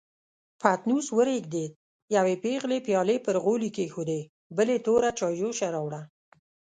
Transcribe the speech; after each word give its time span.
پتنوس 0.61 1.07
ورېږدېد، 1.17 1.71
يوې 2.15 2.35
پېغلې 2.43 2.77
پيالې 2.87 3.17
پر 3.25 3.35
غولي 3.43 3.69
کېښودې، 3.75 4.21
بلې 4.55 4.77
توره 4.85 5.09
چايجوشه 5.19 5.67
راوړه. 5.75 6.01